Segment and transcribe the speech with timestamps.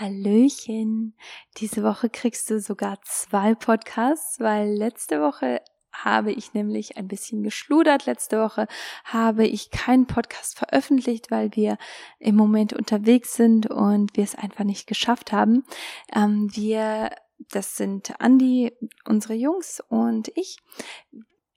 [0.00, 1.14] Hallöchen.
[1.58, 5.60] Diese Woche kriegst du sogar zwei Podcasts, weil letzte Woche
[5.92, 8.06] habe ich nämlich ein bisschen geschludert.
[8.06, 8.66] Letzte Woche
[9.04, 11.76] habe ich keinen Podcast veröffentlicht, weil wir
[12.18, 15.64] im Moment unterwegs sind und wir es einfach nicht geschafft haben.
[16.14, 17.10] Ähm, wir,
[17.50, 18.72] das sind Andi,
[19.04, 20.56] unsere Jungs und ich,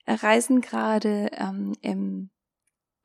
[0.05, 2.29] reisen gerade ähm, im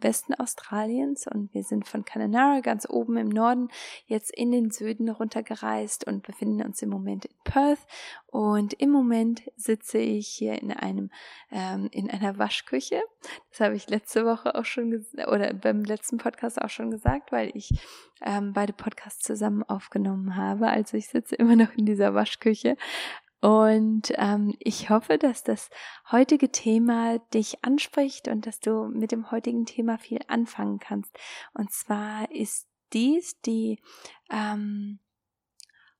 [0.00, 3.68] Westen Australiens und wir sind von Kununurra ganz oben im Norden
[4.06, 7.86] jetzt in den Süden runtergereist und befinden uns im Moment in Perth
[8.26, 11.10] und im Moment sitze ich hier in einem
[11.50, 13.00] ähm, in einer Waschküche.
[13.50, 17.50] Das habe ich letzte Woche auch schon oder beim letzten Podcast auch schon gesagt, weil
[17.54, 17.70] ich
[18.22, 20.68] ähm, beide Podcasts zusammen aufgenommen habe.
[20.68, 22.76] Also ich sitze immer noch in dieser Waschküche
[23.40, 25.70] und ähm, ich hoffe, dass das
[26.10, 31.16] heutige Thema dich anspricht und dass du mit dem heutigen Thema viel anfangen kannst.
[31.54, 33.80] Und zwar ist dies die,
[34.30, 34.98] ähm,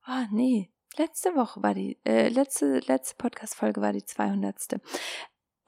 [0.08, 4.80] oh nee, letzte Woche war die, äh, letzte, letzte Podcast-Folge war die 200.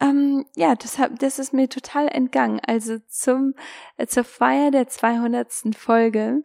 [0.00, 2.60] Ähm, ja, das, hab, das ist mir total entgangen.
[2.66, 3.54] Also zum,
[3.98, 5.74] äh, zur Feier der 200.
[5.76, 6.42] Folge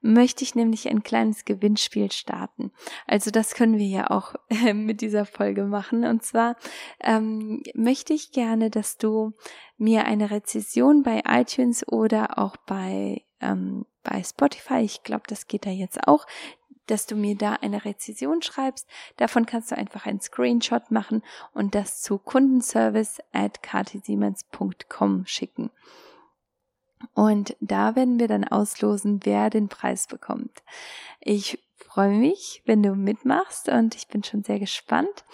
[0.00, 2.72] möchte ich nämlich ein kleines Gewinnspiel starten.
[3.06, 6.04] Also das können wir ja auch äh, mit dieser Folge machen.
[6.04, 6.56] Und zwar
[7.00, 9.32] ähm, möchte ich gerne, dass du
[9.78, 15.66] mir eine Rezession bei iTunes oder auch bei ähm, bei Spotify, ich glaube, das geht
[15.66, 16.26] da jetzt auch,
[16.86, 18.88] dass du mir da eine Rezession schreibst.
[19.16, 25.70] Davon kannst du einfach einen Screenshot machen und das zu kundenservice at ktsiemens.com schicken.
[27.14, 30.62] Und da werden wir dann auslosen, wer den Preis bekommt.
[31.20, 35.24] Ich freue mich, wenn du mitmachst und ich bin schon sehr gespannt.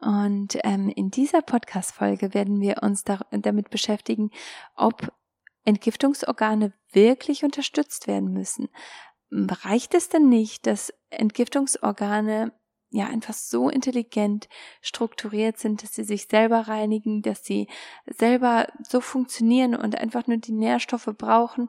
[0.00, 4.30] Und ähm, in dieser Podcast-Folge werden wir uns da, damit beschäftigen,
[4.76, 5.10] ob
[5.64, 8.68] Entgiftungsorgane wirklich unterstützt werden müssen
[9.30, 12.52] reicht es denn nicht, dass Entgiftungsorgane
[12.90, 14.48] ja einfach so intelligent
[14.80, 17.68] strukturiert sind, dass sie sich selber reinigen, dass sie
[18.06, 21.68] selber so funktionieren und einfach nur die Nährstoffe brauchen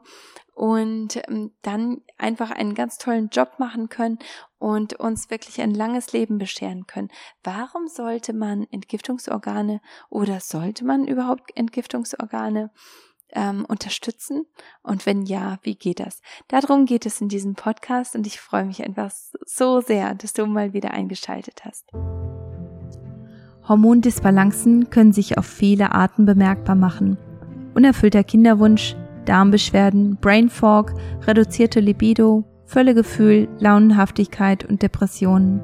[0.54, 4.18] und ähm, dann einfach einen ganz tollen Job machen können
[4.58, 7.10] und uns wirklich ein langes Leben bescheren können.
[7.44, 9.80] Warum sollte man Entgiftungsorgane
[10.10, 12.70] oder sollte man überhaupt Entgiftungsorgane
[13.32, 14.46] ähm, unterstützen?
[14.82, 16.20] Und wenn ja, wie geht das?
[16.48, 19.10] Darum geht es in diesem Podcast und ich freue mich einfach
[19.46, 21.86] so sehr, dass du mal wieder eingeschaltet hast.
[23.68, 27.18] Hormondisbalancen können sich auf viele Arten bemerkbar machen.
[27.74, 28.96] Unerfüllter Kinderwunsch,
[29.26, 30.94] Darmbeschwerden, Brain Fog,
[31.26, 35.60] reduzierte Libido, Völlegefühl, Launenhaftigkeit und Depressionen.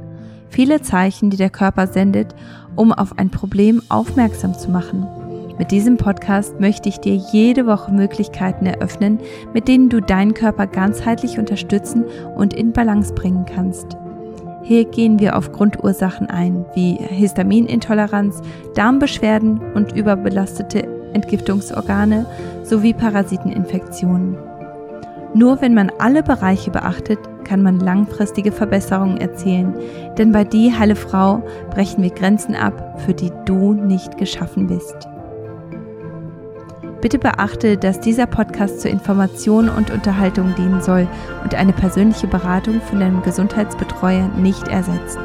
[0.49, 2.35] Viele Zeichen, die der Körper sendet,
[2.77, 5.24] um auf ein Problem aufmerksam zu machen.
[5.57, 9.21] Mit diesem Podcast möchte ich dir jede Woche Möglichkeiten eröffnen,
[9.53, 12.05] mit denen du deinen Körper ganzheitlich unterstützen
[12.35, 13.97] und in Balance bringen kannst.
[14.65, 18.41] Hier gehen wir auf Grundursachen ein, wie Histaminintoleranz,
[18.75, 22.27] Darmbeschwerden und überbelastete Entgiftungsorgane
[22.65, 24.37] sowie Parasiteninfektionen.
[25.35, 29.75] Nur wenn man alle Bereiche beachtet, kann man langfristige Verbesserungen erzielen,
[30.19, 35.09] denn bei Die Heile Frau brechen wir Grenzen ab, für die du nicht geschaffen bist.
[37.05, 41.07] Bitte beachte, dass dieser Podcast zur Information und Unterhaltung dienen soll
[41.43, 45.19] und eine persönliche Beratung von deinem Gesundheitsbetreuer nicht ersetzt.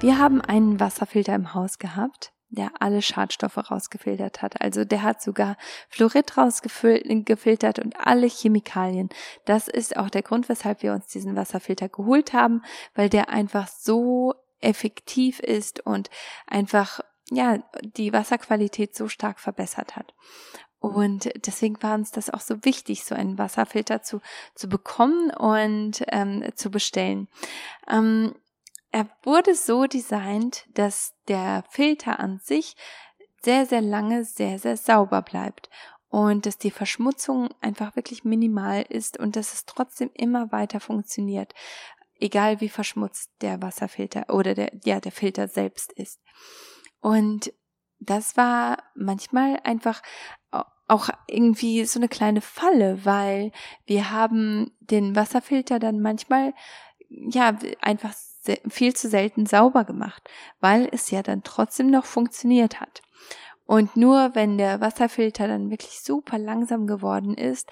[0.00, 4.58] Wir haben einen Wasserfilter im Haus gehabt, der alle Schadstoffe rausgefiltert hat.
[4.62, 5.58] Also der hat sogar
[5.90, 9.10] Fluorid rausgefiltert und alle Chemikalien.
[9.44, 12.62] Das ist auch der Grund, weshalb wir uns diesen Wasserfilter geholt haben,
[12.94, 14.32] weil der einfach so
[14.62, 16.10] effektiv ist und
[16.46, 17.00] einfach
[17.30, 20.14] ja die Wasserqualität so stark verbessert hat.
[20.78, 24.20] Und deswegen war uns das auch so wichtig, so einen Wasserfilter zu,
[24.54, 27.28] zu bekommen und ähm, zu bestellen.
[27.88, 28.34] Ähm,
[28.90, 32.76] er wurde so designt, dass der Filter an sich
[33.42, 35.70] sehr, sehr lange sehr, sehr sauber bleibt
[36.08, 41.54] und dass die Verschmutzung einfach wirklich minimal ist und dass es trotzdem immer weiter funktioniert
[42.22, 46.20] egal wie verschmutzt der Wasserfilter oder der, ja, der Filter selbst ist.
[47.00, 47.52] Und
[47.98, 50.02] das war manchmal einfach
[50.88, 53.50] auch irgendwie so eine kleine Falle, weil
[53.86, 56.54] wir haben den Wasserfilter dann manchmal
[57.08, 58.14] ja einfach
[58.68, 60.28] viel zu selten sauber gemacht,
[60.60, 63.02] weil es ja dann trotzdem noch funktioniert hat.
[63.64, 67.70] Und nur wenn der Wasserfilter dann wirklich super langsam geworden ist,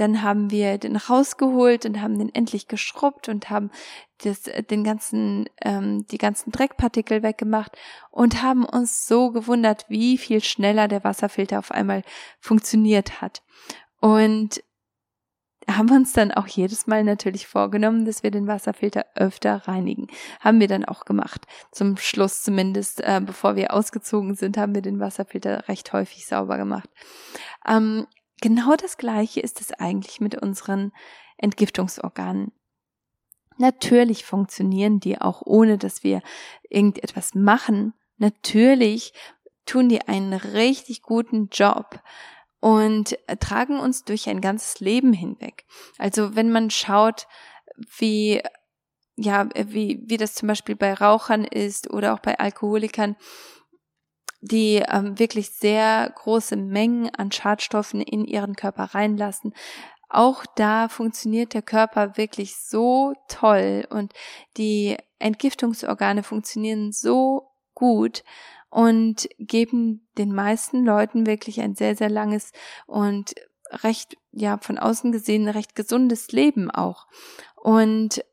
[0.00, 3.70] dann haben wir den rausgeholt und haben den endlich geschrubbt und haben
[4.22, 7.76] das, den ganzen, ähm, die ganzen Dreckpartikel weggemacht
[8.10, 12.02] und haben uns so gewundert, wie viel schneller der Wasserfilter auf einmal
[12.38, 13.42] funktioniert hat.
[14.00, 14.62] Und
[15.68, 20.08] haben uns dann auch jedes Mal natürlich vorgenommen, dass wir den Wasserfilter öfter reinigen.
[20.40, 21.46] Haben wir dann auch gemacht.
[21.70, 26.56] Zum Schluss zumindest, äh, bevor wir ausgezogen sind, haben wir den Wasserfilter recht häufig sauber
[26.56, 26.88] gemacht.
[27.68, 28.06] Ähm,
[28.40, 30.92] genau das Gleiche ist es eigentlich mit unseren
[31.36, 32.52] Entgiftungsorganen.
[33.58, 36.22] Natürlich funktionieren die auch ohne, dass wir
[36.68, 37.94] irgendetwas machen.
[38.16, 39.12] Natürlich
[39.66, 42.00] tun die einen richtig guten Job
[42.60, 45.64] und tragen uns durch ein ganzes Leben hinweg.
[45.98, 47.26] Also wenn man schaut,
[47.98, 48.42] wie
[49.16, 53.16] ja, wie, wie das zum Beispiel bei Rauchern ist oder auch bei Alkoholikern,
[54.40, 59.54] die ähm, wirklich sehr große Mengen an Schadstoffen in ihren Körper reinlassen.
[60.08, 64.12] Auch da funktioniert der Körper wirklich so toll und
[64.56, 68.24] die Entgiftungsorgane funktionieren so gut
[68.70, 72.52] und geben den meisten Leuten wirklich ein sehr, sehr langes
[72.86, 73.34] und
[73.70, 77.06] recht, ja, von außen gesehen recht gesundes Leben auch.
[77.56, 78.24] Und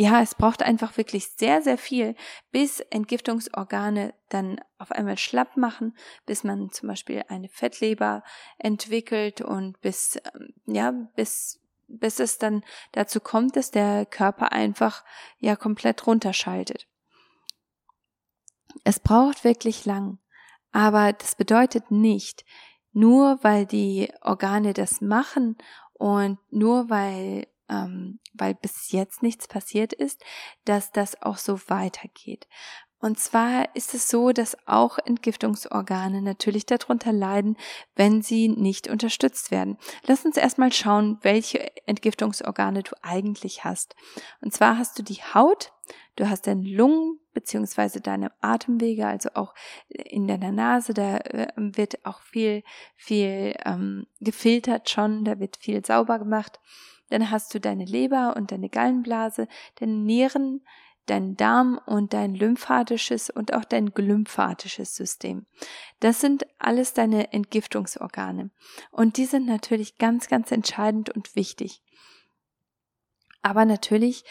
[0.00, 2.16] ja, es braucht einfach wirklich sehr, sehr viel,
[2.52, 5.94] bis Entgiftungsorgane dann auf einmal schlapp machen,
[6.24, 8.24] bis man zum Beispiel eine Fettleber
[8.56, 15.04] entwickelt und bis, ähm, ja, bis, bis es dann dazu kommt, dass der Körper einfach,
[15.36, 16.88] ja, komplett runterschaltet.
[18.84, 20.18] Es braucht wirklich lang,
[20.72, 22.46] aber das bedeutet nicht,
[22.92, 25.58] nur weil die Organe das machen
[25.92, 30.22] und nur weil ähm, weil bis jetzt nichts passiert ist,
[30.64, 32.46] dass das auch so weitergeht.
[33.02, 37.56] Und zwar ist es so, dass auch Entgiftungsorgane natürlich darunter leiden,
[37.96, 39.78] wenn sie nicht unterstützt werden.
[40.06, 43.96] Lass uns erstmal schauen, welche Entgiftungsorgane du eigentlich hast.
[44.42, 45.72] Und zwar hast du die Haut,
[46.16, 49.54] du hast deine Lungen beziehungsweise deine Atemwege, also auch
[49.88, 52.62] in deiner Nase, da äh, wird auch viel,
[52.96, 56.60] viel ähm, gefiltert schon, da wird viel sauber gemacht.
[57.10, 59.46] Dann hast du deine Leber und deine Gallenblase,
[59.76, 60.62] deine Nieren,
[61.06, 65.46] dein Darm und dein lymphatisches und auch dein glymphatisches System.
[65.98, 68.50] Das sind alles deine Entgiftungsorgane.
[68.90, 71.82] Und die sind natürlich ganz, ganz entscheidend und wichtig.
[73.42, 74.24] Aber natürlich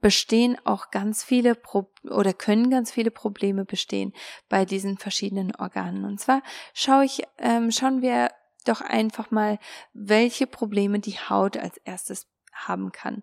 [0.00, 4.12] bestehen auch ganz viele Pro oder können ganz viele Probleme bestehen
[4.48, 6.04] bei diesen verschiedenen Organen.
[6.04, 6.42] Und zwar
[6.72, 8.30] schaue ich, ähm, schauen wir
[8.68, 9.58] doch einfach mal,
[9.92, 13.22] welche Probleme die Haut als erstes haben kann.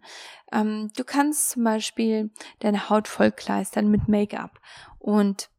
[0.52, 4.60] Ähm, du kannst zum Beispiel deine Haut vollkleistern mit Make-up
[5.00, 5.50] und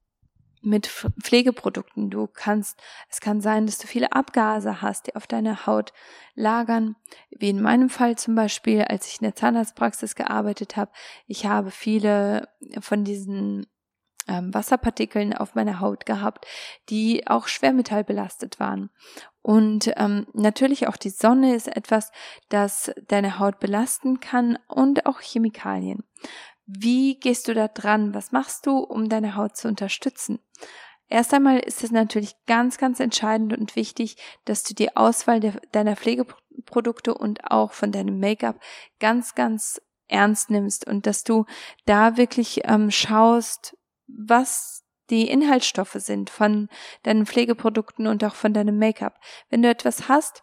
[0.62, 0.88] mit
[1.22, 2.10] Pflegeprodukten.
[2.10, 5.92] Du kannst, es kann sein, dass du viele Abgase hast, die auf deiner Haut
[6.34, 6.96] lagern.
[7.30, 10.90] Wie in meinem Fall zum Beispiel, als ich in der Zahnarztpraxis gearbeitet habe.
[11.28, 12.48] Ich habe viele
[12.80, 13.66] von diesen
[14.28, 16.46] ähm, Wasserpartikeln auf meiner Haut gehabt,
[16.88, 18.90] die auch schwermetallbelastet waren.
[19.42, 22.10] Und ähm, natürlich auch die Sonne ist etwas,
[22.48, 26.02] das deine Haut belasten kann und auch Chemikalien.
[26.66, 28.12] Wie gehst du da dran?
[28.12, 30.40] Was machst du, um deine Haut zu unterstützen?
[31.08, 35.60] Erst einmal ist es natürlich ganz, ganz entscheidend und wichtig, dass du die Auswahl der,
[35.70, 38.58] deiner Pflegeprodukte und auch von deinem Make-up
[38.98, 41.46] ganz, ganz ernst nimmst und dass du
[41.84, 43.75] da wirklich ähm, schaust,
[44.06, 46.68] was die Inhaltsstoffe sind von
[47.02, 49.20] deinen Pflegeprodukten und auch von deinem Make-up.
[49.50, 50.42] Wenn du etwas hast,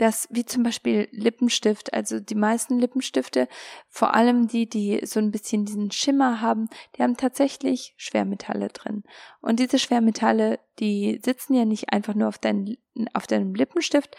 [0.00, 3.48] das wie zum Beispiel Lippenstift, also die meisten Lippenstifte,
[3.88, 9.02] vor allem die, die so ein bisschen diesen Schimmer haben, die haben tatsächlich Schwermetalle drin.
[9.42, 12.78] Und diese Schwermetalle, die sitzen ja nicht einfach nur auf, dein,
[13.12, 14.16] auf deinem Lippenstift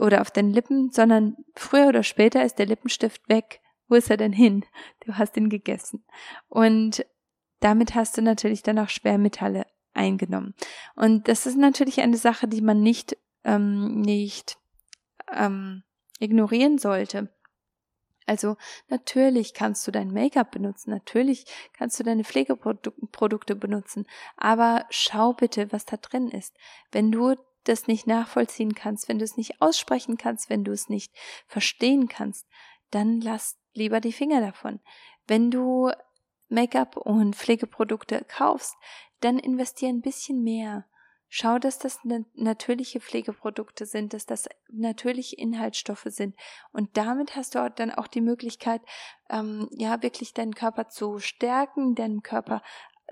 [0.00, 3.60] oder auf deinen Lippen, sondern früher oder später ist der Lippenstift weg.
[3.88, 4.64] Wo ist er denn hin?
[5.04, 6.04] Du hast ihn gegessen.
[6.48, 7.04] Und
[7.60, 10.54] damit hast du natürlich dann auch Schwermetalle eingenommen.
[10.94, 14.58] Und das ist natürlich eine Sache, die man nicht, ähm, nicht
[15.32, 15.82] ähm,
[16.18, 17.28] ignorieren sollte.
[18.26, 18.56] Also
[18.88, 25.72] natürlich kannst du dein Make-up benutzen, natürlich kannst du deine Pflegeprodukte benutzen, aber schau bitte,
[25.72, 26.54] was da drin ist.
[26.92, 30.88] Wenn du das nicht nachvollziehen kannst, wenn du es nicht aussprechen kannst, wenn du es
[30.88, 31.12] nicht
[31.46, 32.46] verstehen kannst,
[32.90, 34.80] dann lass lieber die Finger davon.
[35.26, 35.90] Wenn du
[36.50, 38.76] Make-up und Pflegeprodukte kaufst,
[39.20, 40.86] dann investier ein bisschen mehr.
[41.32, 42.00] Schau, dass das
[42.34, 46.34] natürliche Pflegeprodukte sind, dass das natürliche Inhaltsstoffe sind.
[46.72, 48.82] Und damit hast du dann auch die Möglichkeit,
[49.28, 52.62] ähm, ja, wirklich deinen Körper zu stärken, deinen Körper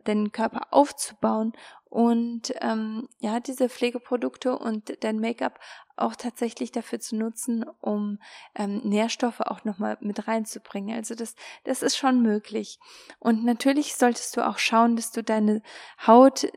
[0.04, 1.52] deinen Körper aufzubauen
[1.84, 5.58] und ähm, ja, diese Pflegeprodukte und dein Make-up
[5.98, 8.18] auch tatsächlich dafür zu nutzen, um
[8.54, 10.96] ähm, Nährstoffe auch nochmal mit reinzubringen.
[10.96, 12.78] Also das, das ist schon möglich.
[13.18, 15.62] Und natürlich solltest du auch schauen, dass du deine
[16.06, 16.48] Haut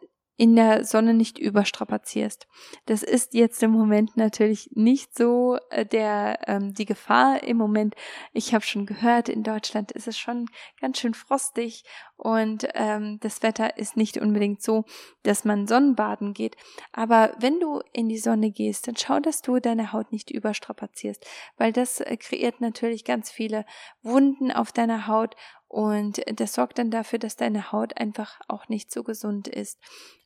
[0.42, 2.48] in der Sonne nicht überstrapazierst.
[2.88, 7.94] Das ist jetzt im Moment natürlich nicht so äh, der ähm, die Gefahr im Moment.
[8.34, 10.48] Ich habe schon gehört, in Deutschland ist es schon
[10.80, 11.84] ganz schön frostig
[12.22, 14.86] und ähm, das Wetter ist nicht unbedingt so,
[15.24, 16.56] dass man Sonnenbaden geht.
[16.92, 21.26] Aber wenn du in die Sonne gehst, dann schau, dass du deine Haut nicht überstrapazierst,
[21.58, 23.66] weil das äh, kreiert natürlich ganz viele
[24.04, 25.36] Wunden auf deiner Haut
[25.68, 29.80] und das sorgt dann dafür, dass deine Haut einfach auch nicht so gesund ist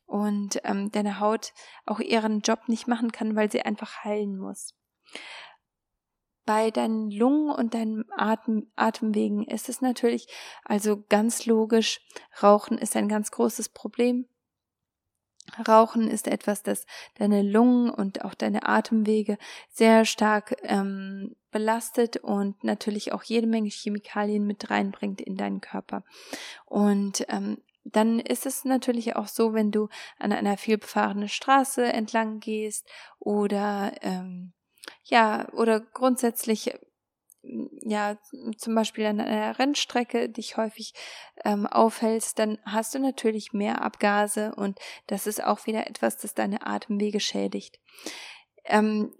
[0.04, 1.54] und ähm, deine Haut
[1.86, 4.74] auch ihren Job nicht machen kann, weil sie einfach heilen muss.
[6.46, 10.28] Bei deinen Lungen und deinen Atem, Atemwegen ist es natürlich
[10.64, 12.00] also ganz logisch,
[12.42, 14.26] Rauchen ist ein ganz großes Problem.
[15.66, 16.86] Rauchen ist etwas, das
[17.16, 19.38] deine Lungen und auch deine Atemwege
[19.68, 26.04] sehr stark ähm, belastet und natürlich auch jede Menge Chemikalien mit reinbringt in deinen Körper.
[26.64, 29.88] Und ähm, dann ist es natürlich auch so, wenn du
[30.18, 32.88] an einer vielbefahrenen Straße entlang gehst
[33.20, 34.52] oder ähm,
[35.04, 36.74] ja oder grundsätzlich
[37.82, 38.18] ja,
[38.56, 40.94] zum Beispiel an einer Rennstrecke dich häufig
[41.44, 46.34] ähm, aufhältst, dann hast du natürlich mehr Abgase und das ist auch wieder etwas, das
[46.34, 47.78] deine Atemwege schädigt.
[48.64, 49.14] Ähm,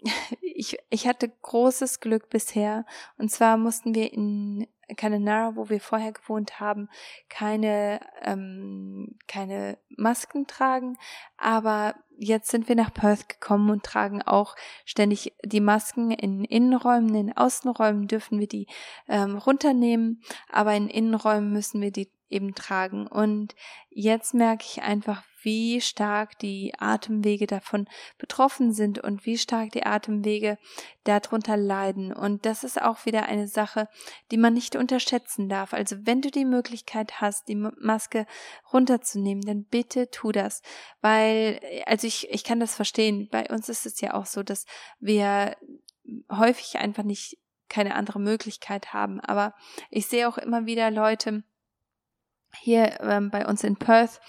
[0.56, 2.84] ich, ich hatte großes Glück bisher
[3.18, 6.88] und zwar mussten wir in Cananara, wo wir vorher gewohnt haben,
[7.28, 10.96] keine, ähm, keine Masken tragen.
[11.36, 17.14] Aber jetzt sind wir nach Perth gekommen und tragen auch ständig die Masken in Innenräumen.
[17.14, 18.68] In Außenräumen dürfen wir die
[19.08, 23.06] ähm, runternehmen, aber in Innenräumen müssen wir die eben tragen.
[23.06, 23.54] Und
[23.90, 27.86] jetzt merke ich einfach, wie stark die Atemwege davon
[28.18, 30.58] betroffen sind und wie stark die Atemwege
[31.04, 32.12] darunter leiden.
[32.12, 33.88] Und das ist auch wieder eine Sache,
[34.32, 35.72] die man nicht unterschätzen darf.
[35.72, 38.26] Also wenn du die Möglichkeit hast, die Maske
[38.72, 40.62] runterzunehmen, dann bitte tu das.
[41.00, 43.28] Weil, also ich, ich kann das verstehen.
[43.30, 44.66] Bei uns ist es ja auch so, dass
[44.98, 45.56] wir
[46.28, 49.20] häufig einfach nicht keine andere Möglichkeit haben.
[49.20, 49.54] Aber
[49.90, 51.44] ich sehe auch immer wieder Leute
[52.60, 54.20] hier ähm, bei uns in Perth,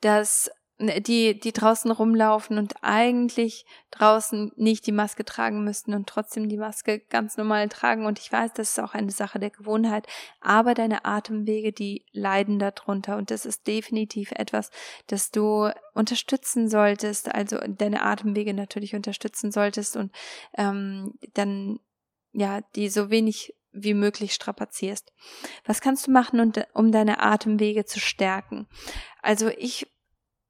[0.00, 6.08] dass ne, die, die draußen rumlaufen und eigentlich draußen nicht die Maske tragen müssten und
[6.08, 8.06] trotzdem die Maske ganz normal tragen.
[8.06, 10.06] Und ich weiß, das ist auch eine Sache der Gewohnheit.
[10.40, 13.16] Aber deine Atemwege, die leiden darunter.
[13.16, 14.70] Und das ist definitiv etwas,
[15.06, 17.34] das du unterstützen solltest.
[17.34, 20.12] Also deine Atemwege natürlich unterstützen solltest und
[20.56, 21.78] ähm, dann
[22.34, 25.12] ja, die so wenig wie möglich strapazierst.
[25.64, 28.66] Was kannst du machen, um deine Atemwege zu stärken?
[29.20, 29.86] Also ich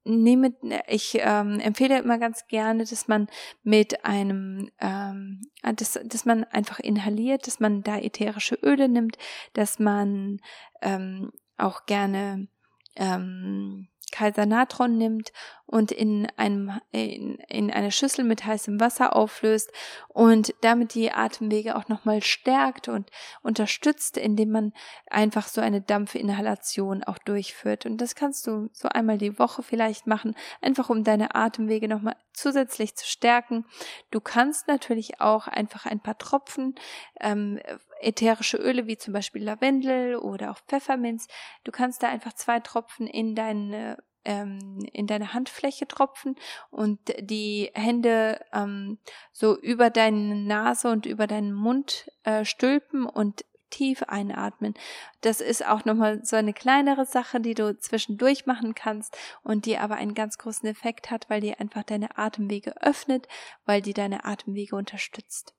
[0.05, 0.55] nehme,
[0.87, 3.27] ich ähm, empfehle immer ganz gerne, dass man
[3.63, 9.17] mit einem, ähm, dass, dass man einfach inhaliert, dass man da ätherische Öle nimmt,
[9.55, 10.41] dass man
[10.83, 12.49] ähm, auch gerne
[12.97, 15.33] ähm, Kaiser-Natron nimmt
[15.67, 19.73] und in, einem, in, in eine Schüssel mit heißem Wasser auflöst
[20.09, 23.11] und damit die Atemwege auch nochmal stärkt und
[23.43, 24.73] unterstützt, indem man
[25.11, 27.87] einfach so eine Dampfinhalation auch durchführt.
[27.87, 32.17] Und das kannst du so einmal die Woche vielleicht machen, einfach um deine Atemwege nochmal
[32.33, 33.65] zusätzlich zu stärken.
[34.13, 36.77] Du kannst natürlich auch einfach ein paar Tropfen
[37.21, 37.59] ähm,
[38.01, 41.29] ätherische Öle wie zum Beispiel Lavendel oder auch Pfefferminz.
[41.65, 46.37] Du kannst da einfach zwei Tropfen in deine ähm, in deine Handfläche tropfen
[46.71, 48.99] und die Hände ähm,
[49.33, 54.75] so über deine Nase und über deinen Mund äh, stülpen und tief einatmen.
[55.21, 59.79] Das ist auch nochmal so eine kleinere Sache, die du zwischendurch machen kannst und die
[59.79, 63.27] aber einen ganz großen Effekt hat, weil die einfach deine Atemwege öffnet,
[63.67, 65.55] weil die deine Atemwege unterstützt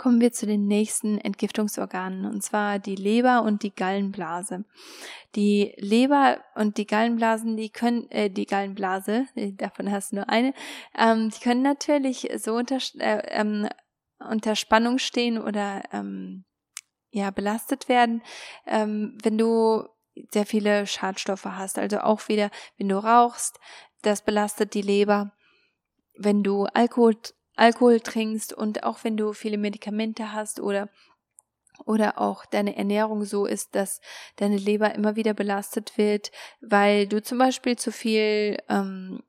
[0.00, 4.64] kommen wir zu den nächsten Entgiftungsorganen, und zwar die Leber und die Gallenblase.
[5.34, 10.30] Die Leber und die Gallenblasen, die können, äh, die Gallenblase, äh, davon hast du nur
[10.30, 10.54] eine,
[10.96, 13.68] ähm, die können natürlich so unter, äh, ähm,
[14.18, 16.46] unter Spannung stehen oder ähm,
[17.10, 18.22] ja belastet werden,
[18.66, 19.84] ähm, wenn du
[20.32, 21.78] sehr viele Schadstoffe hast.
[21.78, 23.60] Also auch wieder, wenn du rauchst,
[24.00, 25.32] das belastet die Leber.
[26.16, 27.16] Wenn du Alkohol
[27.56, 30.88] Alkohol trinkst und auch wenn du viele Medikamente hast oder
[31.86, 34.00] oder auch deine Ernährung so ist, dass
[34.36, 36.30] deine Leber immer wieder belastet wird,
[36.60, 39.22] weil du zum Beispiel zu viel, ähm,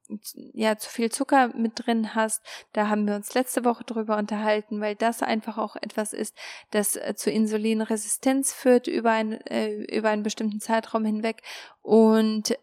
[0.54, 2.44] ja, zu viel Zucker mit drin hast.
[2.74, 6.38] Da haben wir uns letzte Woche drüber unterhalten, weil das einfach auch etwas ist,
[6.72, 11.42] das äh, zu Insulinresistenz führt über, ein, äh, über einen bestimmten Zeitraum hinweg
[11.82, 12.56] und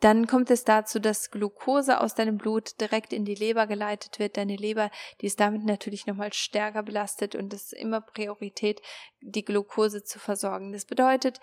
[0.00, 4.38] dann kommt es dazu, dass Glucose aus deinem Blut direkt in die Leber geleitet wird.
[4.38, 4.90] Deine Leber,
[5.20, 8.80] die ist damit natürlich nochmal stärker belastet und es ist immer Priorität,
[9.20, 10.72] die Glucose zu versorgen.
[10.72, 11.38] Das bedeutet,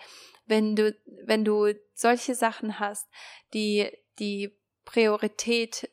[0.46, 3.08] wenn du, wenn du solche Sachen hast,
[3.54, 5.88] die die Priorität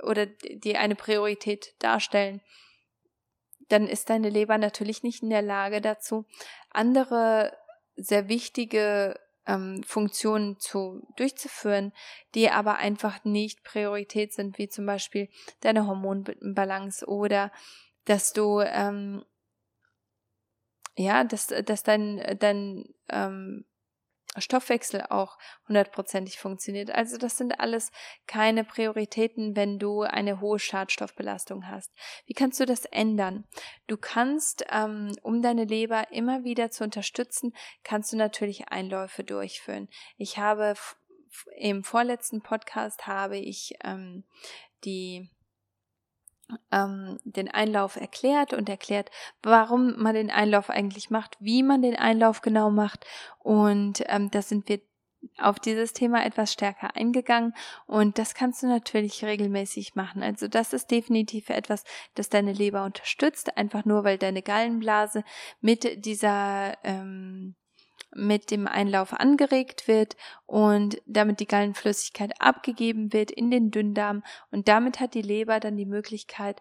[0.00, 2.40] oder die eine Priorität darstellen,
[3.68, 6.26] dann ist deine Leber natürlich nicht in der Lage dazu,
[6.70, 7.56] andere
[7.96, 11.92] sehr wichtige ähm, Funktionen zu durchzuführen,
[12.34, 15.28] die aber einfach nicht Priorität sind, wie zum Beispiel
[15.60, 17.52] deine Hormonbalance oder
[18.04, 19.24] dass du ähm,
[20.96, 23.64] ja, dass, dass dein, dein ähm,
[24.40, 25.38] Stoffwechsel auch
[25.68, 26.90] hundertprozentig funktioniert.
[26.90, 27.92] Also das sind alles
[28.26, 31.92] keine Prioritäten, wenn du eine hohe Schadstoffbelastung hast.
[32.26, 33.44] Wie kannst du das ändern?
[33.86, 39.88] Du kannst, ähm, um deine Leber immer wieder zu unterstützen, kannst du natürlich Einläufe durchführen.
[40.16, 40.74] Ich habe
[41.56, 44.24] im vorletzten Podcast habe ich ähm,
[44.84, 45.30] die
[46.70, 49.10] ähm, den Einlauf erklärt und erklärt,
[49.42, 53.06] warum man den Einlauf eigentlich macht, wie man den Einlauf genau macht.
[53.38, 54.80] Und ähm, da sind wir
[55.38, 57.54] auf dieses Thema etwas stärker eingegangen
[57.86, 60.22] und das kannst du natürlich regelmäßig machen.
[60.22, 61.84] Also das ist definitiv etwas,
[62.14, 65.24] das deine Leber unterstützt, einfach nur weil deine Gallenblase
[65.62, 67.54] mit dieser ähm,
[68.14, 70.16] mit dem Einlauf angeregt wird
[70.46, 75.76] und damit die Gallenflüssigkeit abgegeben wird in den Dünndarm und damit hat die Leber dann
[75.76, 76.60] die Möglichkeit,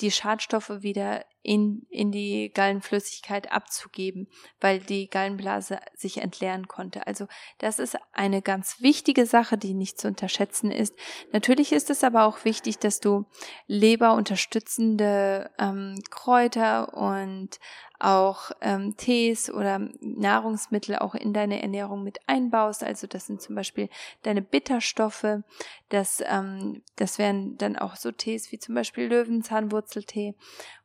[0.00, 4.28] die Schadstoffe wieder in, in die Gallenflüssigkeit abzugeben,
[4.60, 7.06] weil die Gallenblase sich entleeren konnte.
[7.06, 7.26] Also
[7.58, 10.94] das ist eine ganz wichtige Sache, die nicht zu unterschätzen ist.
[11.32, 13.26] Natürlich ist es aber auch wichtig, dass du
[13.66, 17.60] leberunterstützende ähm, Kräuter und
[18.04, 22.84] auch ähm, Tees oder Nahrungsmittel auch in deine Ernährung mit einbaust.
[22.84, 23.88] Also das sind zum Beispiel
[24.22, 25.42] deine Bitterstoffe.
[25.88, 30.34] Das, ähm, das wären dann auch so Tees wie zum Beispiel Löwenzahnwurzeltee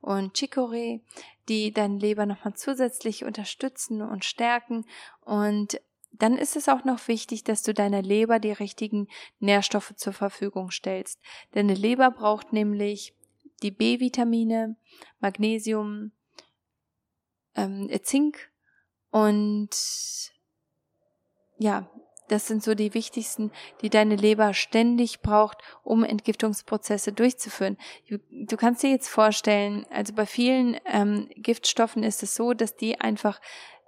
[0.01, 1.01] und Chicorée,
[1.49, 4.85] die deine Leber nochmal zusätzlich unterstützen und stärken.
[5.21, 5.81] Und
[6.13, 9.07] dann ist es auch noch wichtig, dass du deiner Leber die richtigen
[9.39, 11.19] Nährstoffe zur Verfügung stellst.
[11.51, 13.13] Deine Leber braucht nämlich
[13.61, 14.77] die B-Vitamine,
[15.19, 16.11] Magnesium,
[17.59, 18.49] ähm, Zink
[19.11, 19.69] und
[21.57, 21.89] ja,
[22.29, 27.77] das sind so die wichtigsten, die deine Leber ständig braucht, um Entgiftungsprozesse durchzuführen.
[28.07, 33.01] Du kannst dir jetzt vorstellen, also bei vielen ähm, Giftstoffen ist es so, dass die
[33.01, 33.41] einfach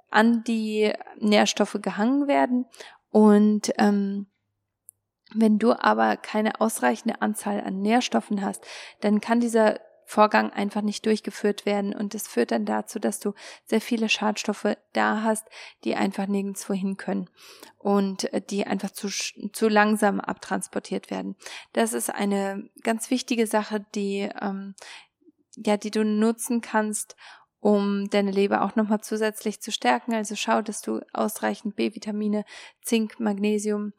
[0.10, 2.66] an die Nährstoffe gehangen werden
[3.12, 4.28] und ähm,
[5.34, 8.66] wenn du aber keine ausreichende Anzahl an Nährstoffen hast,
[9.00, 9.80] dann kann dieser
[10.12, 11.96] Vorgang einfach nicht durchgeführt werden.
[11.96, 15.48] Und das führt dann dazu, dass du sehr viele Schadstoffe da hast,
[15.86, 17.30] die einfach nirgendwo hin können
[17.78, 21.38] und äh, die einfach zu, zu langsam abtransportiert werden.
[21.72, 24.76] Das ist eine ganz wichtige Sache, die, ähm,
[25.56, 27.16] ja, die du nutzen kannst,
[27.62, 30.14] um deine Leber auch nochmal zusätzlich zu stärken.
[30.16, 32.44] Also schau, dass du ausreichend B-Vitamine,
[32.82, 33.94] Zink, Magnesium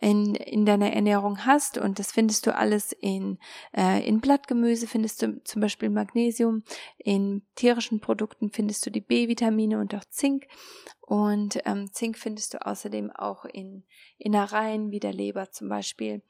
[0.00, 1.78] in, in deiner Ernährung hast.
[1.78, 3.38] Und das findest du alles in,
[3.74, 6.62] äh, in Blattgemüse, findest du zum Beispiel Magnesium.
[6.98, 10.46] In tierischen Produkten findest du die B-Vitamine und auch Zink.
[11.00, 13.84] Und ähm, Zink findest du außerdem auch in
[14.18, 16.20] Innereien wie der Leber zum Beispiel.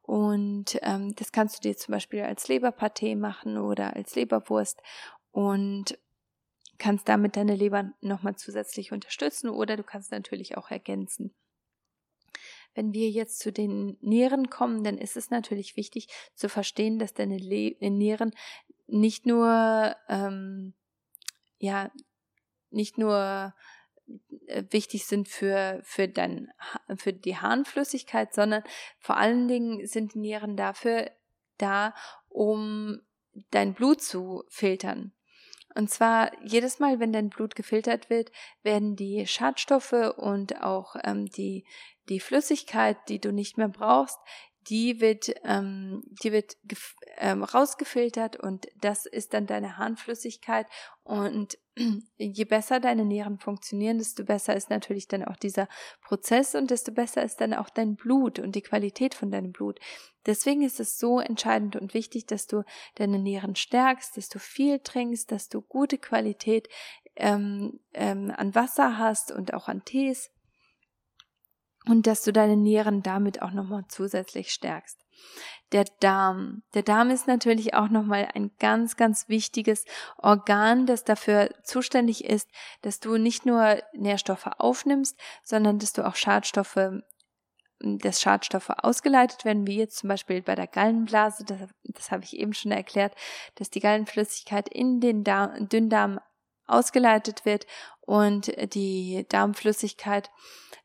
[0.00, 4.80] Und ähm, das kannst du dir zum Beispiel als Leberpaté machen oder als Leberwurst.
[5.32, 5.98] Und
[6.80, 11.32] kannst damit deine Leber nochmal zusätzlich unterstützen oder du kannst natürlich auch ergänzen.
[12.74, 17.14] Wenn wir jetzt zu den Nieren kommen, dann ist es natürlich wichtig zu verstehen, dass
[17.14, 18.32] deine Le Nieren
[18.86, 20.74] nicht nur ähm,
[21.58, 21.90] ja
[22.70, 23.54] nicht nur
[24.46, 26.52] äh, wichtig sind für für dein
[26.96, 28.62] für die Harnflüssigkeit, sondern
[28.98, 31.10] vor allen Dingen sind die Nieren dafür
[31.58, 31.94] da,
[32.28, 33.00] um
[33.50, 35.12] dein Blut zu filtern.
[35.74, 41.26] Und zwar jedes Mal, wenn dein Blut gefiltert wird, werden die Schadstoffe und auch ähm,
[41.26, 41.64] die,
[42.08, 44.18] die Flüssigkeit, die du nicht mehr brauchst,
[44.68, 46.56] die wird, ähm, die wird
[47.16, 50.66] ähm, rausgefiltert und das ist dann deine Harnflüssigkeit.
[51.02, 51.58] Und
[52.18, 55.66] je besser deine Nieren funktionieren, desto besser ist natürlich dann auch dieser
[56.02, 59.80] Prozess und desto besser ist dann auch dein Blut und die Qualität von deinem Blut.
[60.26, 62.62] Deswegen ist es so entscheidend und wichtig, dass du
[62.96, 66.68] deine Nieren stärkst, dass du viel trinkst, dass du gute Qualität
[67.16, 70.30] ähm, ähm, an Wasser hast und auch an Tees
[71.86, 74.98] und dass du deine Nieren damit auch nochmal zusätzlich stärkst.
[75.72, 76.62] Der Darm.
[76.74, 79.84] Der Darm ist natürlich auch nochmal ein ganz, ganz wichtiges
[80.18, 82.48] Organ, das dafür zuständig ist,
[82.82, 87.02] dass du nicht nur Nährstoffe aufnimmst, sondern dass du auch Schadstoffe
[87.82, 92.36] dass Schadstoffe ausgeleitet werden, wie jetzt zum Beispiel bei der Gallenblase, das, das habe ich
[92.38, 93.14] eben schon erklärt,
[93.54, 96.20] dass die Gallenflüssigkeit in den Darm, Dünndarm
[96.70, 97.66] ausgeleitet wird
[98.00, 100.30] und die Darmflüssigkeit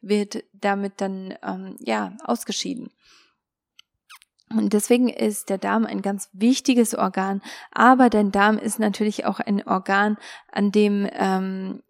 [0.02, 2.92] wird damit dann ähm, ja ausgeschieden.
[4.50, 9.40] Und deswegen ist der Darm ein ganz wichtiges Organ, aber dein Darm ist natürlich auch
[9.40, 10.18] ein Organ,
[10.52, 11.82] an dem ähm,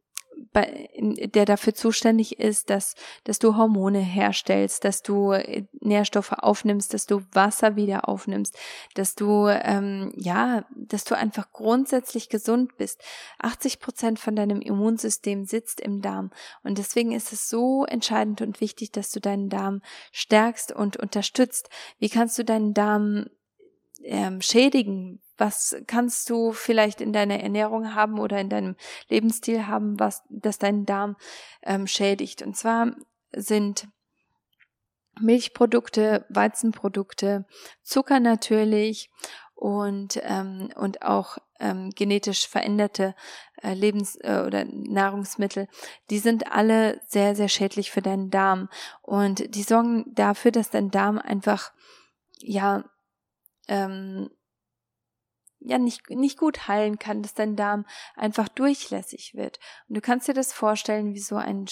[0.56, 6.94] bei, der dafür zuständig ist, dass, dass du Hormone herstellst, dass du äh, Nährstoffe aufnimmst,
[6.94, 8.58] dass du Wasser wieder aufnimmst,
[8.94, 13.04] dass du, ähm, ja, dass du einfach grundsätzlich gesund bist.
[13.40, 16.32] 80 Prozent von deinem Immunsystem sitzt im Darm.
[16.64, 19.82] Und deswegen ist es so entscheidend und wichtig, dass du deinen Darm
[20.14, 21.68] stärkst und unterstützt.
[22.00, 23.26] Wie kannst du deinen Darm
[24.04, 25.20] ähm, schädigen?
[25.38, 28.76] Was kannst du vielleicht in deiner Ernährung haben oder in deinem
[29.10, 31.18] Lebensstil haben, was das deinen Darm
[31.64, 32.42] ähm, schädigt?
[32.42, 32.96] Und zwar
[33.36, 33.88] sind
[35.20, 37.46] Milchprodukte, Weizenprodukte,
[37.84, 39.10] Zucker natürlich
[39.54, 43.16] und ähm, und auch ähm, genetisch veränderte
[43.62, 45.70] äh, Lebens- äh, oder Nahrungsmittel,
[46.10, 48.70] die sind alle sehr sehr schädlich für deinen Darm
[49.02, 51.72] und die sorgen dafür, dass dein Darm einfach
[52.40, 52.84] ja
[53.70, 54.30] ähm,
[55.66, 59.60] ja nicht, nicht gut heilen kann, dass dein Darm einfach durchlässig wird.
[59.88, 61.66] Und du kannst dir das vorstellen wie so ein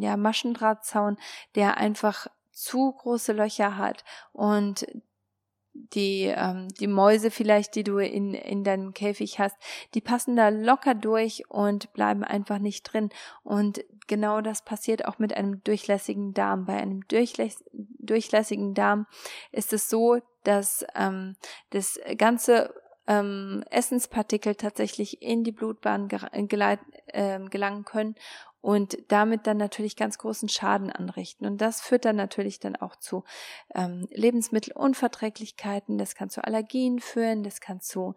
[0.00, 1.16] ja, Maschendrahtzaun,
[1.54, 4.86] der einfach zu große Löcher hat und
[5.94, 9.56] die, ähm, die Mäuse vielleicht, die du in, in deinem Käfig hast,
[9.94, 13.10] die passen da locker durch und bleiben einfach nicht drin.
[13.44, 16.66] Und genau das passiert auch mit einem durchlässigen Darm.
[16.66, 19.06] Bei einem durchläss durchlässigen Darm
[19.52, 21.36] ist es so, dass ähm,
[21.70, 22.74] das ganze
[23.08, 28.14] ähm, Essenspartikel tatsächlich in die Blutbahn äh, gelangen können
[28.60, 31.46] und damit dann natürlich ganz großen Schaden anrichten.
[31.46, 33.24] Und das führt dann natürlich dann auch zu
[33.74, 38.14] ähm, Lebensmittelunverträglichkeiten, das kann zu Allergien führen, das kann zu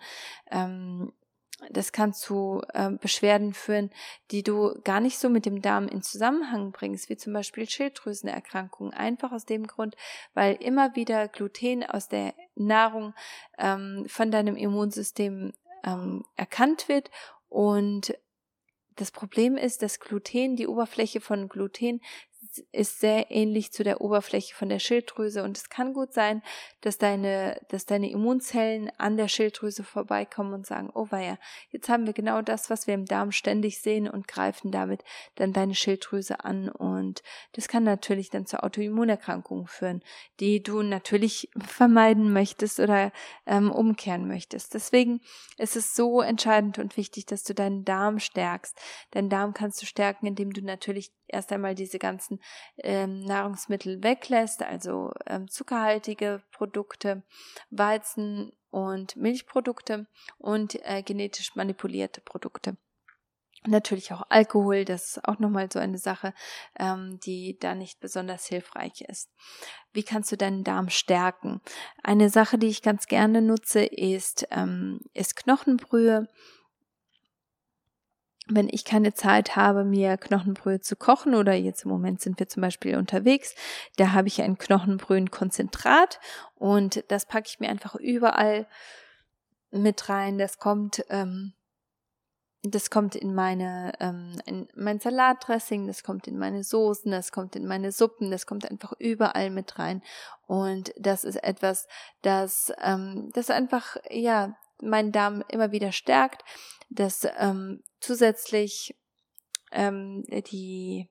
[0.52, 1.14] ähm,
[1.70, 3.92] das kann zu äh, Beschwerden führen,
[4.32, 8.94] die du gar nicht so mit dem Darm in Zusammenhang bringst, wie zum Beispiel Schilddrüsenerkrankungen.
[8.94, 9.96] Einfach aus dem Grund,
[10.34, 13.14] weil immer wieder Gluten aus der Nahrung
[13.58, 17.10] ähm, von deinem Immunsystem ähm, erkannt wird
[17.50, 18.14] und
[18.96, 22.02] das Problem ist, dass Gluten, die Oberfläche von Gluten
[22.72, 26.42] ist sehr ähnlich zu der Oberfläche von der Schilddrüse und es kann gut sein,
[26.82, 31.38] dass deine, dass deine Immunzellen an der Schilddrüse vorbeikommen und sagen, oh weia,
[31.70, 35.04] jetzt haben wir genau das, was wir im Darm ständig sehen und greifen damit
[35.36, 40.04] dann deine Schilddrüse an und das kann natürlich dann zu Autoimmunerkrankungen führen,
[40.40, 43.12] die du natürlich vermeiden möchtest oder
[43.46, 44.74] ähm, umkehren möchtest.
[44.74, 45.22] Deswegen
[45.58, 48.78] ist es so entscheidend und wichtig, dass du deinen Darm stärkst.
[49.12, 52.41] Deinen Darm kannst du stärken, indem du natürlich erst einmal diese ganzen
[52.78, 57.24] ähm, Nahrungsmittel weglässt, also ähm, zuckerhaltige Produkte,
[57.70, 62.78] Weizen und Milchprodukte und äh, genetisch manipulierte Produkte.
[63.68, 66.34] Natürlich auch Alkohol, das ist auch nochmal so eine Sache,
[66.80, 69.30] ähm, die da nicht besonders hilfreich ist.
[69.94, 71.62] Wie kannst du deinen Darm stärken?
[72.02, 76.28] Eine Sache, die ich ganz gerne nutze, ist, ähm, ist Knochenbrühe
[78.54, 82.48] wenn ich keine Zeit habe, mir Knochenbrühe zu kochen oder jetzt im Moment sind wir
[82.48, 83.56] zum Beispiel unterwegs,
[83.98, 86.20] da habe ich ein Knochenbrühenkonzentrat
[86.56, 88.68] und das packe ich mir einfach überall
[89.72, 90.38] mit rein.
[90.38, 91.54] Das kommt, ähm,
[92.64, 97.56] das kommt in meine, ähm, in mein Salatdressing, das kommt in meine Soßen, das kommt
[97.56, 100.04] in meine Suppen, das kommt einfach überall mit rein.
[100.46, 101.88] Und das ist etwas,
[102.22, 106.44] das, ähm, das einfach, ja, meinen Darm immer wieder stärkt,
[106.92, 108.96] das ähm, zusätzlich
[109.72, 111.10] ähm, die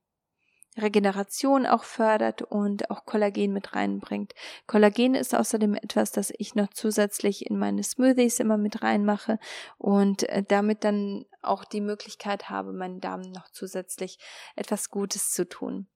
[0.77, 4.35] Regeneration auch fördert und auch Kollagen mit reinbringt.
[4.67, 9.39] Kollagen ist außerdem etwas, das ich noch zusätzlich in meine Smoothies immer mit reinmache
[9.79, 14.19] und äh, damit dann auch die Möglichkeit habe, meinen Darm noch zusätzlich
[14.55, 15.89] etwas Gutes zu tun.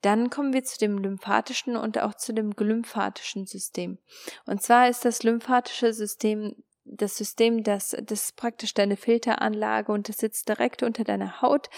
[0.00, 3.98] Dann kommen wir zu dem lymphatischen und auch zu dem glymphatischen System.
[4.46, 6.54] Und zwar ist das lymphatische System
[6.90, 11.68] das System, das, das ist praktisch deine Filteranlage und das sitzt direkt unter deiner Haut.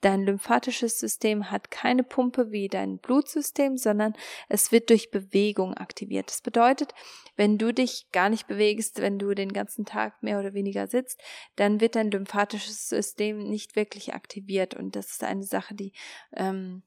[0.00, 4.14] Dein lymphatisches System hat keine Pumpe wie dein Blutsystem, sondern
[4.48, 6.30] es wird durch Bewegung aktiviert.
[6.30, 6.94] Das bedeutet,
[7.36, 11.20] wenn du dich gar nicht bewegst, wenn du den ganzen Tag mehr oder weniger sitzt,
[11.56, 14.74] dann wird dein lymphatisches System nicht wirklich aktiviert.
[14.74, 15.92] Und das ist eine Sache, die
[16.34, 16.82] ähm,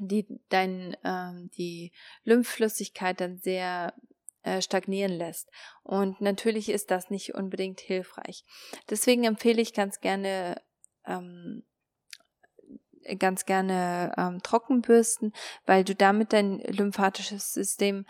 [0.00, 1.92] die dein ähm, die
[2.24, 3.94] Lymphflüssigkeit dann sehr
[4.42, 5.50] äh, stagnieren lässt.
[5.82, 8.44] Und natürlich ist das nicht unbedingt hilfreich.
[8.88, 10.60] Deswegen empfehle ich ganz gerne
[11.06, 11.64] ähm,
[13.18, 15.32] ganz gerne ähm, Trockenbürsten,
[15.66, 18.06] weil du damit dein lymphatisches System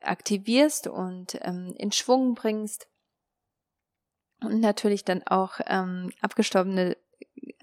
[0.00, 2.88] aktivierst und ähm, in Schwung bringst
[4.40, 6.96] und natürlich dann auch ähm, abgestorbene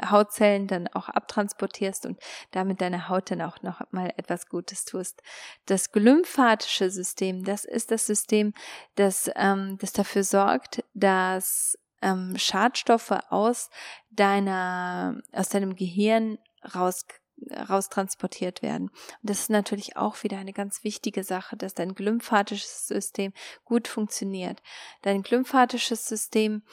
[0.04, 2.20] Hautzellen dann auch abtransportierst und
[2.52, 5.22] damit deiner Haut dann auch noch mal etwas Gutes tust.
[5.66, 8.54] Das glymphatische System, das ist das System,
[8.96, 13.70] das, ähm, das dafür sorgt, dass ähm, Schadstoffe aus
[14.12, 16.38] deiner, aus deinem Gehirn
[16.76, 17.06] raus
[17.52, 18.90] raustransportiert werden.
[18.90, 23.34] Und das ist natürlich auch wieder eine ganz wichtige Sache, dass dein glymphatisches System
[23.66, 24.62] gut funktioniert.
[25.02, 26.64] Dein glymphatisches System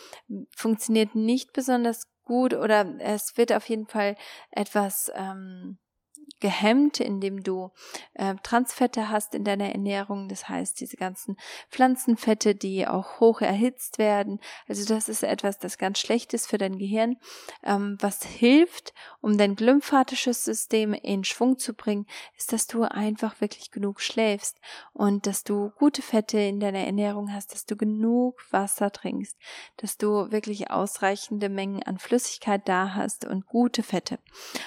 [0.54, 4.14] funktioniert nicht besonders gut oder es wird auf jeden Fall
[4.52, 5.78] etwas ähm,
[6.40, 7.70] gehemmt, indem du
[8.14, 10.28] äh, Transfette hast in deiner Ernährung.
[10.28, 11.36] Das heißt, diese ganzen
[11.70, 14.40] Pflanzenfette, die auch hoch erhitzt werden.
[14.68, 17.16] Also das ist etwas, das ganz schlecht ist für dein Gehirn.
[17.64, 23.40] Ähm, was hilft, um dein glymphatisches System in Schwung zu bringen, ist, dass du einfach
[23.40, 24.58] wirklich genug schläfst
[24.92, 29.36] und dass du gute Fette in deiner Ernährung hast, dass du genug Wasser trinkst,
[29.78, 34.18] dass du wirklich ausreichende Mengen an Flüssigkeit da hast und gute Fette.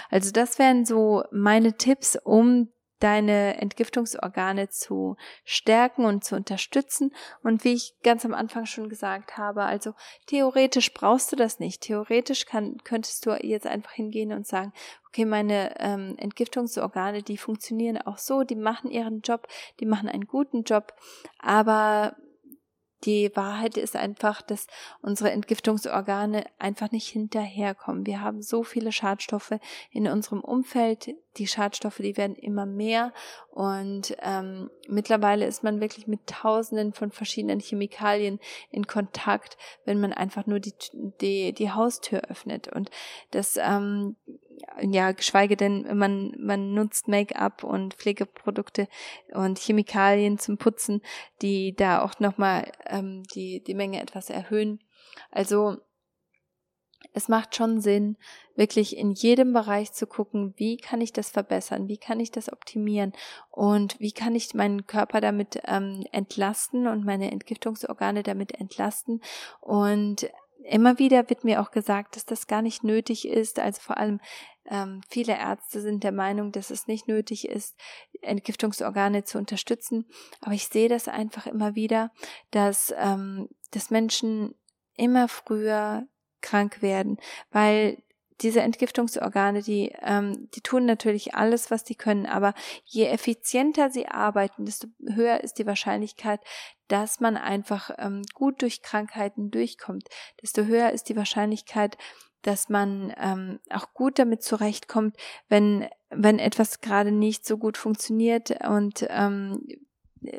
[0.09, 7.13] Also das wären so meine meine Tipps, um deine Entgiftungsorgane zu stärken und zu unterstützen.
[7.43, 9.93] Und wie ich ganz am Anfang schon gesagt habe, also
[10.25, 11.81] theoretisch brauchst du das nicht.
[11.81, 14.73] Theoretisch kann, könntest du jetzt einfach hingehen und sagen,
[15.07, 19.47] okay, meine ähm, Entgiftungsorgane, die funktionieren auch so, die machen ihren Job,
[19.79, 20.91] die machen einen guten Job,
[21.37, 22.15] aber
[23.03, 24.67] die Wahrheit ist einfach, dass
[25.01, 28.05] unsere Entgiftungsorgane einfach nicht hinterherkommen.
[28.05, 29.53] Wir haben so viele Schadstoffe
[29.91, 31.15] in unserem Umfeld.
[31.37, 33.11] Die Schadstoffe, die werden immer mehr
[33.49, 38.39] und ähm, mittlerweile ist man wirklich mit Tausenden von verschiedenen Chemikalien
[38.69, 42.89] in Kontakt, wenn man einfach nur die die, die Haustür öffnet und
[43.31, 44.15] das ähm,
[44.81, 48.87] ja, geschweige denn, man, man nutzt Make-up und Pflegeprodukte
[49.33, 51.01] und Chemikalien zum Putzen,
[51.41, 54.79] die da auch nochmal ähm, die, die Menge etwas erhöhen.
[55.31, 55.77] Also
[57.13, 58.17] es macht schon Sinn,
[58.55, 62.51] wirklich in jedem Bereich zu gucken, wie kann ich das verbessern, wie kann ich das
[62.51, 63.13] optimieren
[63.51, 69.21] und wie kann ich meinen Körper damit ähm, entlasten und meine Entgiftungsorgane damit entlasten
[69.61, 70.29] und
[70.63, 73.59] Immer wieder wird mir auch gesagt, dass das gar nicht nötig ist.
[73.59, 74.19] Also vor allem
[74.65, 77.75] ähm, viele Ärzte sind der Meinung, dass es nicht nötig ist,
[78.21, 80.05] Entgiftungsorgane zu unterstützen.
[80.41, 82.11] Aber ich sehe das einfach immer wieder,
[82.51, 84.55] dass, ähm, dass Menschen
[84.95, 86.07] immer früher
[86.41, 87.17] krank werden,
[87.51, 87.97] weil
[88.41, 94.07] diese Entgiftungsorgane, die, ähm, die tun natürlich alles, was die können, aber je effizienter sie
[94.07, 96.41] arbeiten, desto höher ist die Wahrscheinlichkeit,
[96.93, 100.09] dass man einfach ähm, gut durch Krankheiten durchkommt,
[100.43, 101.97] desto höher ist die Wahrscheinlichkeit,
[102.43, 105.17] dass man ähm, auch gut damit zurechtkommt,
[105.49, 109.65] wenn wenn etwas gerade nicht so gut funktioniert und ähm,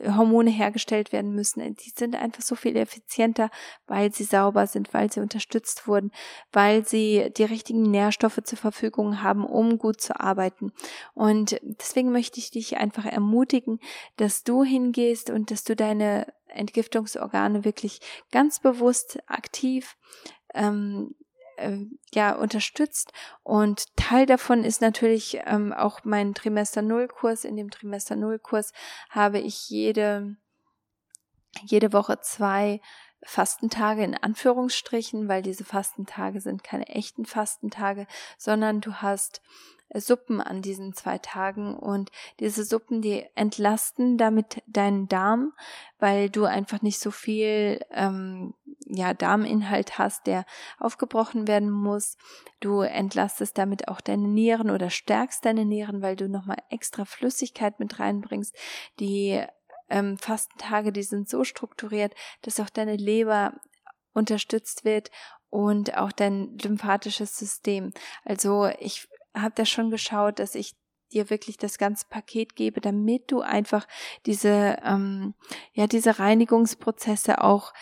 [0.06, 1.74] Hormone hergestellt werden müssen.
[1.76, 3.50] Die sind einfach so viel effizienter,
[3.86, 6.10] weil sie sauber sind, weil sie unterstützt wurden,
[6.52, 10.72] weil sie die richtigen Nährstoffe zur Verfügung haben, um gut zu arbeiten.
[11.14, 13.80] Und deswegen möchte ich dich einfach ermutigen,
[14.16, 19.96] dass du hingehst und dass du deine Entgiftungsorgane wirklich ganz bewusst aktiv
[20.54, 21.14] ähm,
[21.56, 21.78] äh,
[22.12, 23.12] ja unterstützt
[23.42, 27.44] und Teil davon ist natürlich ähm, auch mein Trimester Null Kurs.
[27.44, 28.72] In dem Trimester Null Kurs
[29.10, 30.36] habe ich jede
[31.62, 32.80] jede Woche zwei
[33.22, 38.06] Fastentage in Anführungsstrichen, weil diese Fastentage sind keine echten Fastentage,
[38.38, 39.40] sondern du hast
[39.94, 45.52] Suppen an diesen zwei Tagen und diese Suppen, die entlasten damit deinen Darm,
[45.98, 48.54] weil du einfach nicht so viel ähm,
[48.86, 50.44] ja Darminhalt hast, der
[50.78, 52.16] aufgebrochen werden muss.
[52.60, 57.80] Du entlastest damit auch deine Nieren oder stärkst deine Nieren, weil du nochmal extra Flüssigkeit
[57.80, 58.54] mit reinbringst.
[59.00, 59.42] Die
[59.90, 63.54] ähm, Fastentage, die sind so strukturiert, dass auch deine Leber
[64.12, 65.10] unterstützt wird
[65.50, 67.92] und auch dein lymphatisches System.
[68.24, 70.74] Also ich habe da schon geschaut, dass ich
[71.12, 73.86] dir wirklich das ganze Paket gebe, damit du einfach
[74.26, 75.34] diese ähm,
[75.72, 77.72] ja diese Reinigungsprozesse auch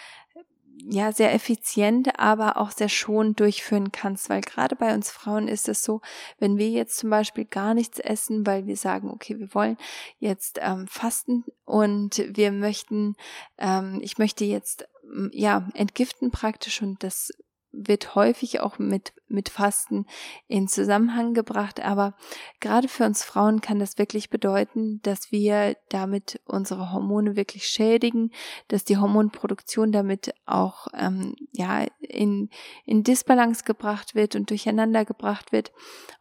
[0.79, 5.69] ja sehr effizient, aber auch sehr schonend durchführen kannst, weil gerade bei uns Frauen ist
[5.69, 6.01] es so,
[6.39, 9.77] wenn wir jetzt zum Beispiel gar nichts essen, weil wir sagen, okay, wir wollen
[10.19, 13.15] jetzt ähm, fasten und wir möchten,
[13.59, 14.87] ähm, ich möchte jetzt
[15.33, 17.33] ja entgiften praktisch und das
[17.73, 20.07] wird häufig auch mit, mit Fasten
[20.47, 21.81] in Zusammenhang gebracht.
[21.81, 22.15] Aber
[22.61, 28.31] gerade für uns Frauen kann das wirklich bedeuten, dass wir damit unsere Hormone wirklich schädigen,
[28.69, 32.51] dass die Hormonproduktion damit auch ähm, ja in,
[32.85, 35.73] in Disbalance gebracht wird und durcheinander gebracht wird.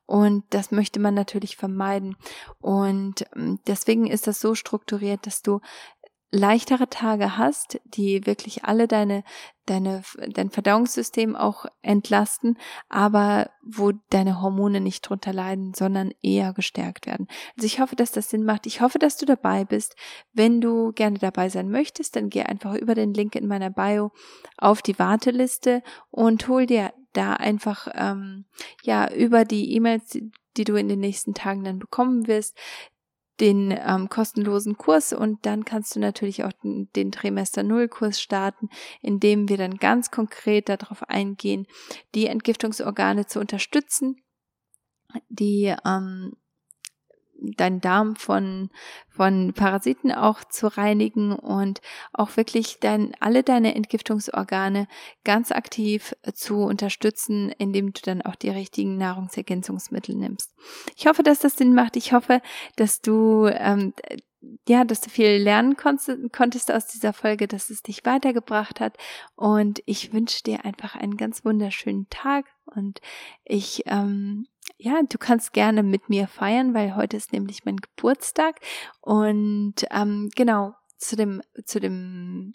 [0.06, 2.18] Und das möchte man natürlich vermeiden.
[2.60, 5.62] Und ähm, deswegen ist das so strukturiert, dass du
[6.32, 9.24] leichtere Tage hast, die wirklich alle deine,
[9.65, 17.06] deine, dein Verdauungssystem auch entlasten, aber wo deine Hormone nicht drunter leiden, sondern eher gestärkt
[17.06, 17.28] werden.
[17.58, 18.65] Also ich hoffe, dass das Sinn macht.
[18.65, 19.96] Ich hoffe, dass du dabei bist.
[20.32, 24.12] Wenn du gerne dabei sein möchtest, dann geh einfach über den Link in meiner Bio
[24.58, 28.46] auf die Warteliste und hol dir da einfach ähm,
[28.84, 30.17] ja über die E-Mails,
[30.58, 32.58] die du in den nächsten Tagen dann bekommen wirst,
[33.39, 38.22] den ähm, kostenlosen Kurs und dann kannst du natürlich auch den, den Trimester Null Kurs
[38.22, 38.70] starten,
[39.02, 41.65] in dem wir dann ganz konkret darauf eingehen,
[42.13, 44.22] die Entgiftungsorgane zu unterstützen,
[45.30, 46.34] die ähm,
[47.42, 48.70] deinen Darm von,
[49.10, 51.82] von Parasiten auch zu reinigen und
[52.14, 54.88] auch wirklich dein, alle deine Entgiftungsorgane
[55.24, 60.54] ganz aktiv zu unterstützen, indem du dann auch die richtigen Nahrungsergänzungsmittel nimmst.
[60.96, 61.96] Ich hoffe, dass das Sinn macht.
[61.98, 62.42] Ich hoffe,
[62.76, 63.94] dass du ähm,
[64.68, 68.98] ja, dass du viel lernen konntest aus dieser Folge, dass es dich weitergebracht hat.
[69.36, 72.46] Und ich wünsche dir einfach einen ganz wunderschönen Tag.
[72.66, 73.02] Und
[73.44, 78.60] ich, ähm, ja, du kannst gerne mit mir feiern, weil heute ist nämlich mein Geburtstag.
[79.02, 82.54] Und ähm, genau, zu dem, zu dem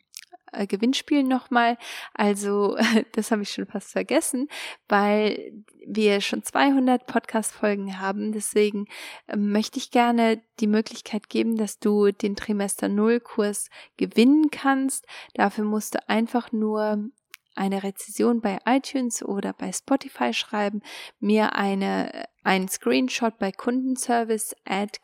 [0.53, 1.77] äh, Gewinnspiel nochmal.
[2.15, 2.77] Also,
[3.13, 4.49] das habe ich schon fast vergessen,
[4.89, 5.53] weil
[5.87, 8.33] wir schon 200 Podcast-Folgen haben.
[8.33, 8.87] Deswegen
[9.27, 15.07] äh, möchte ich gerne die Möglichkeit geben, dass du den Trimester Null Kurs gewinnen kannst.
[15.35, 17.11] Dafür musst du einfach nur
[17.57, 20.83] eine Rezession bei iTunes oder bei Spotify schreiben,
[21.19, 25.03] mir eine, ein Screenshot bei Kundenservice at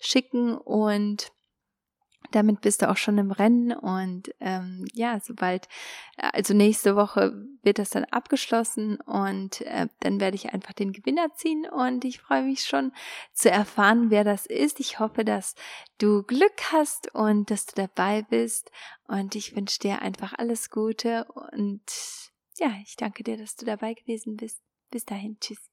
[0.00, 1.32] schicken und
[2.34, 5.68] damit bist du auch schon im Rennen und ähm, ja, sobald,
[6.16, 11.34] also nächste Woche wird das dann abgeschlossen und äh, dann werde ich einfach den Gewinner
[11.34, 12.92] ziehen und ich freue mich schon
[13.32, 14.80] zu erfahren, wer das ist.
[14.80, 15.54] Ich hoffe, dass
[15.98, 18.70] du Glück hast und dass du dabei bist
[19.06, 21.82] und ich wünsche dir einfach alles Gute und
[22.58, 24.60] ja, ich danke dir, dass du dabei gewesen bist.
[24.90, 25.71] Bis dahin, tschüss.